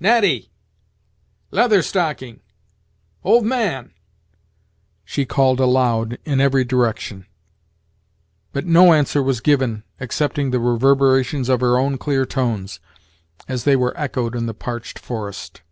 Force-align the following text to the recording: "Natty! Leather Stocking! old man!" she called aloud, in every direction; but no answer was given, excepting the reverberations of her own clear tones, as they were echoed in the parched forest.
"Natty! 0.00 0.50
Leather 1.52 1.80
Stocking! 1.80 2.40
old 3.22 3.44
man!" 3.46 3.92
she 5.04 5.24
called 5.24 5.60
aloud, 5.60 6.18
in 6.24 6.40
every 6.40 6.64
direction; 6.64 7.24
but 8.52 8.66
no 8.66 8.92
answer 8.92 9.22
was 9.22 9.38
given, 9.40 9.84
excepting 10.00 10.50
the 10.50 10.58
reverberations 10.58 11.48
of 11.48 11.60
her 11.60 11.78
own 11.78 11.98
clear 11.98 12.26
tones, 12.26 12.80
as 13.46 13.62
they 13.62 13.76
were 13.76 13.94
echoed 13.96 14.34
in 14.34 14.46
the 14.46 14.54
parched 14.54 14.98
forest. 14.98 15.62